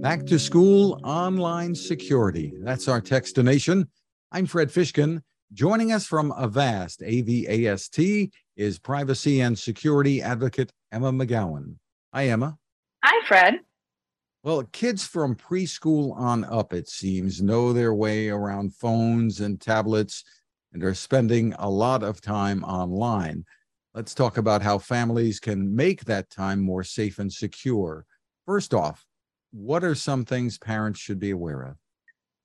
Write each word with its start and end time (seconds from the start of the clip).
Back 0.00 0.24
to 0.28 0.38
school 0.38 0.98
online 1.04 1.74
security. 1.74 2.54
That's 2.62 2.88
our 2.88 3.02
Techstination. 3.02 3.86
I'm 4.32 4.46
Fred 4.46 4.70
Fishkin. 4.70 5.20
Joining 5.52 5.92
us 5.92 6.06
from 6.06 6.32
Avast, 6.38 7.02
A 7.04 7.20
V 7.20 7.46
A 7.46 7.66
S 7.66 7.90
T, 7.90 8.32
is 8.56 8.78
privacy 8.78 9.42
and 9.42 9.58
security 9.58 10.22
advocate 10.22 10.72
Emma 10.90 11.12
McGowan. 11.12 11.74
Hi, 12.14 12.28
Emma. 12.28 12.56
Hi, 13.04 13.26
Fred. 13.26 13.60
Well, 14.42 14.62
kids 14.72 15.06
from 15.06 15.34
preschool 15.34 16.16
on 16.16 16.44
up, 16.44 16.72
it 16.72 16.88
seems, 16.88 17.42
know 17.42 17.74
their 17.74 17.92
way 17.92 18.30
around 18.30 18.74
phones 18.74 19.40
and 19.40 19.60
tablets 19.60 20.24
and 20.72 20.82
are 20.82 20.94
spending 20.94 21.52
a 21.58 21.68
lot 21.68 22.02
of 22.02 22.22
time 22.22 22.64
online. 22.64 23.44
Let's 23.92 24.14
talk 24.14 24.38
about 24.38 24.62
how 24.62 24.78
families 24.78 25.40
can 25.40 25.76
make 25.76 26.06
that 26.06 26.30
time 26.30 26.60
more 26.60 26.84
safe 26.84 27.18
and 27.18 27.30
secure. 27.30 28.06
First 28.46 28.72
off, 28.72 29.04
what 29.52 29.84
are 29.84 29.94
some 29.94 30.24
things 30.24 30.58
parents 30.58 31.00
should 31.00 31.18
be 31.18 31.30
aware 31.30 31.62
of? 31.62 31.76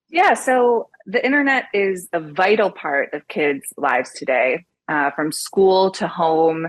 Yeah, 0.09 0.33
so 0.33 0.89
the 1.05 1.23
internet 1.25 1.65
is 1.73 2.07
a 2.13 2.19
vital 2.19 2.71
part 2.71 3.13
of 3.13 3.27
kids' 3.27 3.73
lives 3.77 4.11
today, 4.13 4.65
uh, 4.87 5.11
from 5.11 5.31
school 5.31 5.91
to 5.91 6.07
home. 6.07 6.67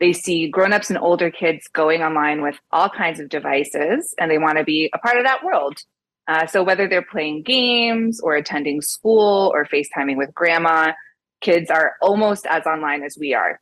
They 0.00 0.12
see 0.12 0.48
grown-ups 0.48 0.90
and 0.90 0.98
older 0.98 1.30
kids 1.30 1.68
going 1.72 2.02
online 2.02 2.42
with 2.42 2.56
all 2.72 2.88
kinds 2.88 3.20
of 3.20 3.28
devices, 3.28 4.14
and 4.18 4.30
they 4.30 4.38
want 4.38 4.58
to 4.58 4.64
be 4.64 4.90
a 4.92 4.98
part 4.98 5.16
of 5.16 5.24
that 5.24 5.44
world. 5.44 5.78
Uh, 6.26 6.46
so 6.46 6.62
whether 6.62 6.88
they're 6.88 7.02
playing 7.02 7.42
games 7.42 8.20
or 8.20 8.34
attending 8.34 8.80
school 8.80 9.50
or 9.54 9.66
FaceTiming 9.66 10.16
with 10.16 10.34
grandma, 10.34 10.92
kids 11.40 11.70
are 11.70 11.94
almost 12.00 12.46
as 12.46 12.64
online 12.66 13.02
as 13.02 13.16
we 13.18 13.34
are. 13.34 13.60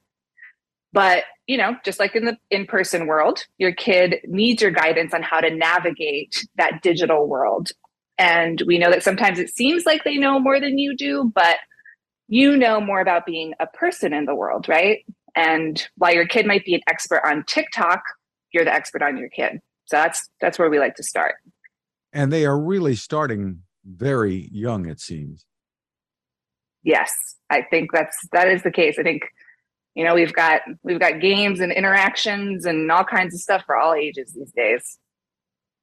But, 0.93 1.25
you 1.47 1.57
know, 1.57 1.77
just 1.85 1.99
like 1.99 2.15
in 2.15 2.27
the 2.27 2.37
in 2.51 2.67
person 2.67 3.07
world, 3.07 3.45
your 3.59 3.73
kid 3.73 4.17
needs 4.27 4.61
your 4.61 4.71
guidance 4.71 5.15
on 5.15 5.23
how 5.23 5.41
to 5.41 5.51
navigate 5.51 6.47
that 6.57 6.83
digital 6.83 7.27
world. 7.27 7.71
And 8.19 8.63
we 8.67 8.79
know 8.79 8.91
that 8.91 9.03
sometimes 9.03 9.39
it 9.39 9.49
seems 9.49 9.87
like 9.87 10.05
they 10.05 10.17
know 10.17 10.39
more 10.39 10.61
than 10.61 10.79
you 10.79 10.95
do, 10.97 11.33
but 11.35 11.57
you 12.29 12.57
know 12.57 12.81
more 12.81 13.01
about 13.01 13.27
being 13.27 13.55
a 13.59 13.67
person 13.67 14.13
in 14.13 14.27
the 14.27 14.35
world, 14.35 14.69
right? 14.69 15.05
And 15.35 15.83
while 15.97 16.15
your 16.15 16.27
kid 16.27 16.47
might 16.47 16.65
be 16.65 16.75
an 16.75 16.83
expert 16.89 17.23
on 17.25 17.45
TikTok, 17.47 18.03
you're 18.53 18.65
the 18.65 18.73
expert 18.73 19.03
on 19.03 19.17
your 19.17 19.31
kid. 19.31 19.61
So 19.87 19.97
that's 19.97 20.29
that's 20.41 20.59
where 20.59 20.71
we 20.71 20.79
like 20.79 20.95
to 20.97 21.03
start. 21.03 21.37
And 22.13 22.33
they 22.33 22.45
are 22.45 22.59
really 22.59 22.95
starting 22.95 23.63
very 23.85 24.49
young, 24.53 24.87
it 24.87 25.01
seems. 25.01 25.47
Yes, 26.83 27.13
I 27.51 27.63
think 27.63 27.93
that's 27.93 28.17
that 28.33 28.49
is 28.49 28.63
the 28.63 28.71
case. 28.71 28.99
I 28.99 29.03
think 29.03 29.23
you 29.95 30.05
know 30.05 30.15
we've 30.15 30.33
got 30.33 30.63
we've 30.83 31.01
got 31.01 31.21
games 31.21 31.61
and 31.61 31.73
interactions 31.73 32.65
and 32.65 32.91
all 32.91 33.05
kinds 33.05 33.35
of 33.35 33.41
stuff 33.41 33.63
for 33.67 33.77
all 33.77 33.95
ages 33.95 34.33
these 34.35 34.53
days. 34.53 34.99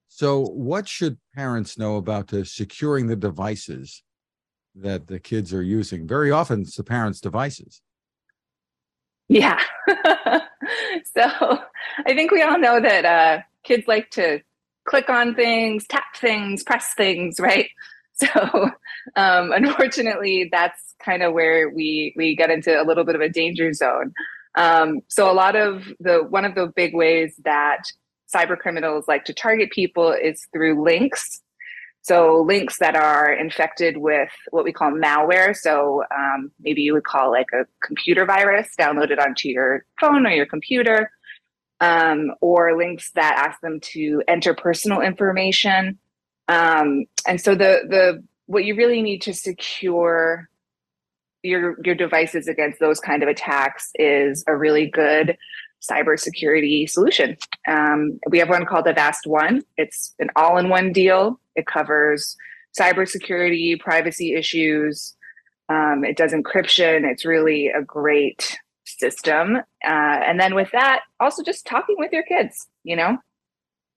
So 0.08 0.42
what 0.42 0.88
should 0.88 1.18
parents 1.36 1.78
know 1.78 1.98
about 1.98 2.28
the 2.28 2.44
securing 2.44 3.08
the 3.08 3.16
devices 3.16 4.04
that 4.76 5.08
the 5.08 5.20
kids 5.20 5.54
are 5.54 5.62
using? 5.62 6.08
Very 6.08 6.32
often 6.32 6.62
it's 6.62 6.76
the 6.76 6.84
parents 6.84 7.22
devices. 7.22 7.82
Yeah. 9.28 9.60
So 11.16 11.60
i 12.06 12.14
think 12.14 12.32
we 12.32 12.42
all 12.42 12.58
know 12.58 12.80
that 12.80 13.06
uh, 13.06 13.42
kids 13.64 13.88
like 13.88 14.10
to 14.12 14.40
click 14.86 15.10
on 15.10 15.36
things 15.36 15.86
tap 15.88 16.16
things 16.16 16.64
press 16.64 16.94
things 16.96 17.40
right 17.40 17.70
so 18.34 18.70
um, 19.16 19.52
unfortunately 19.52 20.50
that's 20.52 20.96
kind 21.04 21.24
of 21.24 21.34
where 21.34 21.70
we 21.70 22.14
we 22.18 22.36
get 22.36 22.50
into 22.50 22.82
a 22.82 22.84
little 22.84 23.06
bit 23.06 23.16
of 23.16 23.22
a 23.22 23.30
danger 23.30 23.72
zone. 23.74 24.14
Um, 24.56 25.02
so 25.08 25.32
a 25.32 25.34
lot 25.34 25.56
of 25.56 25.86
the 26.00 26.26
one 26.30 26.46
of 26.46 26.56
the 26.56 26.68
big 26.68 26.94
ways 26.94 27.40
that 27.46 27.84
cyber 28.34 28.58
criminals 28.58 29.08
like 29.08 29.26
to 29.26 29.34
target 29.34 29.72
people 29.72 30.12
is 30.12 30.48
through 30.54 30.84
links. 30.84 31.42
So 32.02 32.42
links 32.48 32.80
that 32.80 32.96
are 32.96 33.32
infected 33.32 33.98
with 33.98 34.30
what 34.52 34.64
we 34.64 34.72
call 34.72 34.92
malware. 34.92 35.56
So 35.56 36.04
um, 36.16 36.52
maybe 36.60 36.82
you 36.82 36.94
would 36.94 37.04
call 37.04 37.32
like 37.32 37.48
a 37.54 37.66
computer 37.86 38.26
virus 38.26 38.70
downloaded 38.80 39.20
onto 39.20 39.50
your 39.50 39.86
phone 40.00 40.26
or 40.26 40.32
your 40.32 40.46
computer, 40.46 41.12
um, 41.82 42.32
or 42.42 42.78
links 42.78 43.12
that 43.16 43.36
ask 43.38 43.60
them 43.62 43.80
to 43.82 44.24
enter 44.28 44.54
personal 44.54 45.02
information. 45.02 46.00
Um, 46.50 47.06
and 47.28 47.40
so 47.40 47.56
the 47.56 47.82
the 47.88 48.24
what 48.48 48.66
you 48.66 48.76
really 48.76 49.02
need 49.02 49.22
to 49.22 49.34
secure 49.34 50.50
your 51.44 51.78
your 51.86 51.96
devices 51.96 52.48
against 52.48 52.80
those 52.80 53.00
kind 53.00 53.24
of 53.24 53.30
attacks 53.30 53.92
is 53.96 54.44
a 54.48 54.58
really 54.58 54.90
good 54.90 55.38
cybersecurity 55.90 56.90
solution. 56.90 57.38
Um, 57.68 58.20
we 58.30 58.40
have 58.40 58.50
one 58.50 58.66
called 58.66 58.88
Avast 58.88 59.26
One. 59.26 59.62
It's 59.78 60.14
an 60.20 60.30
all-in-one 60.36 60.92
deal. 60.92 61.40
It 61.56 61.68
covers 61.68 62.36
cybersecurity, 62.78 63.80
privacy 63.80 64.34
issues. 64.34 65.16
Um, 65.70 66.04
it 66.04 66.18
does 66.18 66.34
encryption. 66.34 67.10
It's 67.10 67.26
really 67.26 67.68
a 67.68 67.82
great 67.82 68.58
system. 68.84 69.58
Uh, 69.58 70.20
and 70.28 70.40
then 70.40 70.56
with 70.56 70.72
that, 70.72 71.02
also 71.20 71.44
just 71.44 71.66
talking 71.66 71.96
with 71.98 72.12
your 72.12 72.24
kids. 72.24 72.68
You 72.84 72.96
know, 72.96 73.18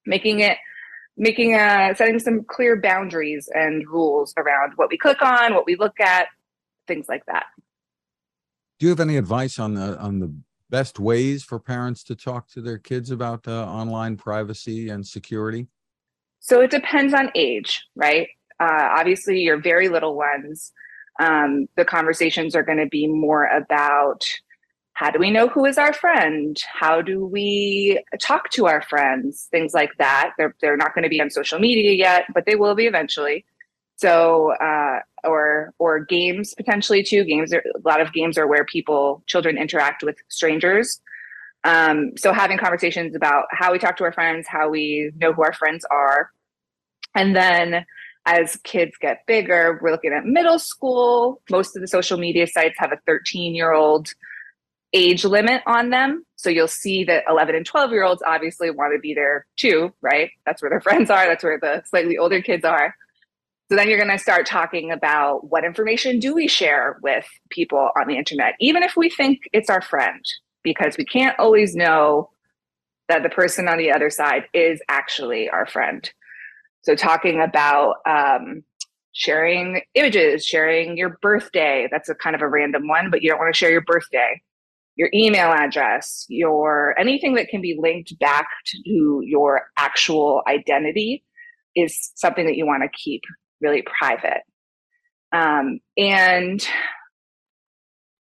making 0.06 0.40
it 0.40 0.58
making 1.16 1.54
uh 1.54 1.94
setting 1.94 2.18
some 2.18 2.44
clear 2.44 2.80
boundaries 2.80 3.48
and 3.52 3.86
rules 3.88 4.32
around 4.36 4.72
what 4.76 4.88
we 4.90 4.96
click 4.96 5.20
on 5.22 5.54
what 5.54 5.66
we 5.66 5.76
look 5.76 6.00
at 6.00 6.28
things 6.88 7.06
like 7.08 7.24
that. 7.26 7.46
Do 8.78 8.86
you 8.86 8.90
have 8.90 9.00
any 9.00 9.16
advice 9.16 9.58
on 9.58 9.74
the 9.74 9.98
on 9.98 10.18
the 10.18 10.34
best 10.70 10.98
ways 10.98 11.44
for 11.44 11.60
parents 11.60 12.02
to 12.02 12.16
talk 12.16 12.48
to 12.48 12.62
their 12.62 12.78
kids 12.78 13.10
about 13.10 13.46
uh, 13.46 13.66
online 13.66 14.16
privacy 14.16 14.88
and 14.88 15.06
security? 15.06 15.68
So 16.40 16.60
it 16.62 16.70
depends 16.70 17.14
on 17.14 17.30
age, 17.34 17.84
right? 17.94 18.28
Uh, 18.58 18.88
obviously, 18.98 19.40
your 19.40 19.60
very 19.60 19.88
little 19.88 20.16
ones, 20.16 20.72
um, 21.20 21.66
the 21.76 21.84
conversations 21.84 22.56
are 22.56 22.62
going 22.62 22.78
to 22.78 22.86
be 22.86 23.06
more 23.06 23.44
about 23.44 24.24
how 24.94 25.10
do 25.10 25.18
we 25.18 25.30
know 25.30 25.48
who 25.48 25.64
is 25.64 25.78
our 25.78 25.92
friend? 25.92 26.56
How 26.70 27.00
do 27.00 27.24
we 27.24 28.02
talk 28.20 28.50
to 28.50 28.66
our 28.66 28.82
friends? 28.82 29.48
Things 29.50 29.72
like 29.72 29.90
that. 29.98 30.32
They're 30.36 30.54
they're 30.60 30.76
not 30.76 30.94
going 30.94 31.04
to 31.04 31.08
be 31.08 31.20
on 31.20 31.30
social 31.30 31.58
media 31.58 31.92
yet, 31.92 32.26
but 32.34 32.44
they 32.46 32.56
will 32.56 32.74
be 32.74 32.86
eventually. 32.86 33.44
So, 33.96 34.52
uh, 34.52 35.00
or 35.24 35.72
or 35.78 36.00
games 36.00 36.54
potentially 36.54 37.02
too. 37.02 37.24
Games 37.24 37.52
are 37.52 37.62
a 37.74 37.88
lot 37.88 38.00
of 38.00 38.12
games 38.12 38.36
are 38.36 38.46
where 38.46 38.64
people, 38.64 39.22
children 39.26 39.56
interact 39.56 40.02
with 40.02 40.16
strangers. 40.28 41.00
Um, 41.64 42.12
so 42.16 42.32
having 42.32 42.58
conversations 42.58 43.14
about 43.14 43.46
how 43.50 43.72
we 43.72 43.78
talk 43.78 43.96
to 43.98 44.04
our 44.04 44.12
friends, 44.12 44.46
how 44.48 44.68
we 44.68 45.12
know 45.16 45.32
who 45.32 45.42
our 45.42 45.52
friends 45.52 45.86
are, 45.90 46.30
and 47.14 47.34
then 47.34 47.86
as 48.26 48.56
kids 48.64 48.92
get 49.00 49.26
bigger, 49.26 49.78
we're 49.82 49.90
looking 49.90 50.12
at 50.12 50.24
middle 50.24 50.58
school. 50.58 51.40
Most 51.50 51.76
of 51.76 51.82
the 51.82 51.88
social 51.88 52.18
media 52.18 52.46
sites 52.46 52.76
have 52.78 52.92
a 52.92 52.98
13 53.06 53.54
year 53.54 53.72
old 53.72 54.12
age 54.92 55.24
limit 55.24 55.62
on 55.66 55.90
them. 55.90 56.24
So 56.36 56.50
you'll 56.50 56.68
see 56.68 57.04
that 57.04 57.24
11 57.28 57.54
and 57.54 57.66
12 57.66 57.90
year 57.92 58.04
olds 58.04 58.22
obviously 58.26 58.70
want 58.70 58.94
to 58.94 59.00
be 59.00 59.14
there 59.14 59.46
too, 59.56 59.92
right? 60.02 60.30
That's 60.46 60.62
where 60.62 60.70
their 60.70 60.80
friends 60.82 61.10
are. 61.10 61.26
That's 61.26 61.44
where 61.44 61.58
the 61.58 61.82
slightly 61.86 62.18
older 62.18 62.42
kids 62.42 62.64
are. 62.64 62.94
So 63.70 63.76
then 63.76 63.88
you're 63.88 63.98
going 63.98 64.10
to 64.10 64.18
start 64.18 64.46
talking 64.46 64.90
about 64.90 65.50
what 65.50 65.64
information 65.64 66.18
do 66.18 66.34
we 66.34 66.46
share 66.46 66.98
with 67.02 67.26
people 67.50 67.90
on 67.98 68.06
the 68.06 68.18
internet, 68.18 68.54
even 68.60 68.82
if 68.82 68.96
we 68.96 69.08
think 69.08 69.40
it's 69.52 69.70
our 69.70 69.80
friend, 69.80 70.22
because 70.62 70.98
we 70.98 71.06
can't 71.06 71.38
always 71.38 71.74
know 71.74 72.30
that 73.08 73.22
the 73.22 73.30
person 73.30 73.68
on 73.68 73.78
the 73.78 73.90
other 73.90 74.10
side 74.10 74.44
is 74.52 74.82
actually 74.88 75.48
our 75.48 75.66
friend. 75.66 76.10
So 76.82 76.94
talking 76.94 77.40
about 77.40 77.96
um, 78.04 78.62
sharing 79.12 79.82
images, 79.94 80.44
sharing 80.44 80.96
your 80.96 81.18
birthday. 81.22 81.88
That's 81.90 82.08
a 82.08 82.14
kind 82.14 82.34
of 82.34 82.42
a 82.42 82.48
random 82.48 82.88
one, 82.88 83.10
but 83.10 83.22
you 83.22 83.30
don't 83.30 83.38
want 83.38 83.54
to 83.54 83.58
share 83.58 83.70
your 83.70 83.82
birthday, 83.82 84.40
your 84.96 85.08
email 85.14 85.50
address, 85.50 86.26
your 86.28 86.98
anything 86.98 87.34
that 87.34 87.48
can 87.48 87.60
be 87.60 87.78
linked 87.80 88.18
back 88.18 88.46
to 88.66 89.20
your 89.24 89.62
actual 89.78 90.42
identity 90.46 91.24
is 91.74 92.12
something 92.14 92.46
that 92.46 92.56
you 92.56 92.66
want 92.66 92.82
to 92.82 92.88
keep 92.88 93.22
really 93.60 93.82
private. 93.98 94.42
Um, 95.32 95.80
and 95.96 96.66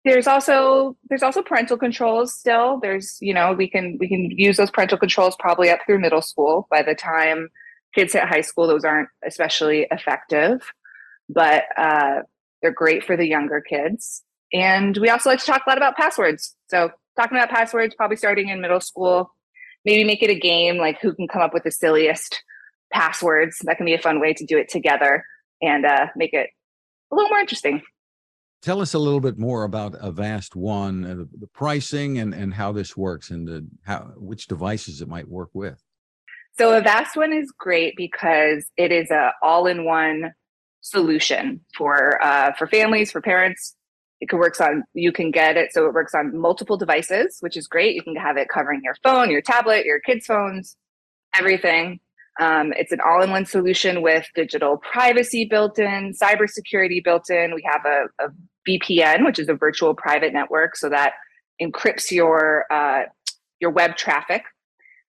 there's 0.04 0.26
also 0.26 0.96
there's 1.08 1.22
also 1.22 1.42
parental 1.42 1.76
controls 1.76 2.34
still. 2.34 2.78
There's 2.80 3.18
you 3.20 3.34
know 3.34 3.52
we 3.52 3.68
can 3.68 3.96
we 3.98 4.08
can 4.08 4.30
use 4.30 4.56
those 4.56 4.70
parental 4.70 4.98
controls 4.98 5.36
probably 5.38 5.70
up 5.70 5.80
through 5.86 6.00
middle 6.00 6.22
school. 6.22 6.66
By 6.70 6.82
the 6.82 6.94
time 6.94 7.48
kids 7.94 8.12
hit 8.12 8.24
high 8.24 8.40
school 8.40 8.66
those 8.66 8.84
aren't 8.84 9.08
especially 9.26 9.86
effective 9.90 10.60
but 11.28 11.64
uh, 11.76 12.20
they're 12.60 12.72
great 12.72 13.04
for 13.04 13.16
the 13.16 13.26
younger 13.26 13.60
kids 13.60 14.22
and 14.52 14.96
we 14.98 15.08
also 15.08 15.30
like 15.30 15.38
to 15.38 15.46
talk 15.46 15.62
a 15.66 15.70
lot 15.70 15.78
about 15.78 15.96
passwords 15.96 16.56
so 16.68 16.90
talking 17.16 17.36
about 17.36 17.50
passwords 17.50 17.94
probably 17.94 18.16
starting 18.16 18.48
in 18.48 18.60
middle 18.60 18.80
school 18.80 19.32
maybe 19.84 20.04
make 20.04 20.22
it 20.22 20.30
a 20.30 20.38
game 20.38 20.76
like 20.76 21.00
who 21.00 21.14
can 21.14 21.28
come 21.28 21.42
up 21.42 21.54
with 21.54 21.64
the 21.64 21.70
silliest 21.70 22.42
passwords. 22.92 23.58
That 23.64 23.76
can 23.76 23.86
be 23.86 23.94
a 23.94 23.98
fun 23.98 24.20
way 24.20 24.34
to 24.34 24.44
do 24.44 24.58
it 24.58 24.68
together 24.68 25.24
and 25.62 25.86
uh, 25.86 26.06
make 26.16 26.32
it 26.32 26.50
a 27.10 27.14
little 27.14 27.28
more 27.28 27.38
interesting. 27.38 27.82
Tell 28.62 28.82
us 28.82 28.92
a 28.92 28.98
little 28.98 29.20
bit 29.20 29.38
more 29.38 29.64
about 29.64 29.94
Avast 30.00 30.54
One, 30.54 31.04
uh, 31.04 31.24
the 31.38 31.46
pricing 31.46 32.18
and, 32.18 32.34
and 32.34 32.52
how 32.52 32.72
this 32.72 32.94
works 32.94 33.30
and 33.30 33.48
the, 33.48 33.66
how 33.84 34.12
which 34.16 34.48
devices 34.48 35.00
it 35.00 35.08
might 35.08 35.28
work 35.28 35.48
with. 35.54 35.82
So 36.58 36.76
Avast 36.76 37.16
One 37.16 37.32
is 37.32 37.50
great 37.56 37.94
because 37.96 38.66
it 38.76 38.92
is 38.92 39.10
a 39.10 39.32
all-in-one 39.42 40.32
solution 40.82 41.60
for 41.76 42.22
uh, 42.22 42.52
for 42.52 42.66
families, 42.66 43.10
for 43.10 43.22
parents. 43.22 43.76
It 44.20 44.28
can 44.28 44.38
works 44.38 44.60
on 44.60 44.84
you 44.94 45.12
can 45.12 45.30
get 45.30 45.56
it 45.56 45.72
so 45.72 45.86
it 45.86 45.94
works 45.94 46.14
on 46.14 46.38
multiple 46.38 46.76
devices, 46.76 47.38
which 47.40 47.56
is 47.56 47.66
great. 47.66 47.94
You 47.94 48.02
can 48.02 48.16
have 48.16 48.36
it 48.36 48.48
covering 48.48 48.80
your 48.84 48.96
phone, 49.02 49.30
your 49.30 49.40
tablet, 49.40 49.86
your 49.86 50.00
kids' 50.00 50.26
phones, 50.26 50.76
everything. 51.34 52.00
Um, 52.40 52.72
it's 52.76 52.92
an 52.92 53.00
all-in-one 53.06 53.44
solution 53.44 54.02
with 54.02 54.26
digital 54.34 54.78
privacy 54.78 55.44
built 55.44 55.78
in, 55.78 56.14
cybersecurity 56.20 57.02
built 57.02 57.28
in. 57.28 57.54
We 57.54 57.62
have 57.70 57.84
a, 57.84 58.04
a 58.24 58.28
VPN, 58.68 59.24
which 59.24 59.38
is 59.38 59.48
a 59.48 59.54
virtual 59.54 59.94
private 59.94 60.32
network, 60.32 60.76
so 60.76 60.88
that 60.88 61.14
encrypts 61.60 62.10
your 62.10 62.64
uh, 62.70 63.02
your 63.58 63.70
web 63.70 63.96
traffic, 63.96 64.42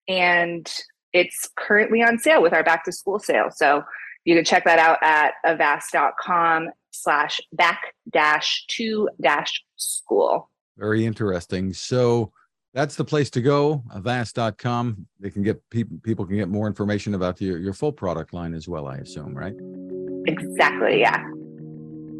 and 0.07 0.69
it's 1.13 1.49
currently 1.57 2.01
on 2.01 2.17
sale 2.17 2.41
with 2.41 2.53
our 2.53 2.63
back 2.63 2.83
to 2.85 2.91
school 2.91 3.19
sale. 3.19 3.49
So 3.51 3.83
you 4.25 4.35
can 4.35 4.45
check 4.45 4.65
that 4.65 4.79
out 4.79 4.97
at 5.01 5.33
avast.com 5.45 6.69
slash 6.91 7.41
back 7.53 7.95
dash 8.11 8.65
to 8.67 9.09
dash 9.21 9.63
school. 9.75 10.49
Very 10.77 11.05
interesting. 11.05 11.73
So 11.73 12.31
that's 12.73 12.95
the 12.95 13.03
place 13.03 13.29
to 13.31 13.41
go, 13.41 13.83
avast.com. 13.93 15.05
They 15.19 15.29
can 15.29 15.43
get 15.43 15.61
people 15.69 15.97
people 16.03 16.25
can 16.25 16.37
get 16.37 16.49
more 16.49 16.67
information 16.67 17.15
about 17.15 17.41
your, 17.41 17.57
your 17.57 17.73
full 17.73 17.91
product 17.91 18.33
line 18.33 18.53
as 18.53 18.67
well, 18.67 18.87
I 18.87 18.97
assume, 18.97 19.35
right? 19.35 19.55
Exactly, 20.27 20.99
yeah. 20.99 21.23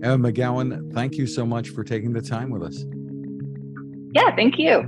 Emma 0.03 0.31
McGowan, 0.31 0.91
thank 0.93 1.15
you 1.15 1.27
so 1.27 1.45
much 1.45 1.69
for 1.69 1.83
taking 1.83 2.11
the 2.11 2.21
time 2.21 2.49
with 2.49 2.63
us. 2.63 2.83
Yeah, 4.13 4.35
thank 4.35 4.57
you. 4.57 4.83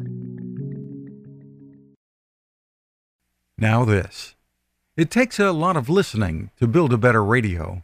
Now, 3.58 3.86
this. 3.86 4.36
It 4.98 5.10
takes 5.10 5.40
a 5.40 5.52
lot 5.52 5.78
of 5.78 5.90
listening 5.90 6.52
to 6.60 6.68
build 6.68 6.92
a 6.92 6.98
better 6.98 7.24
radio, 7.24 7.84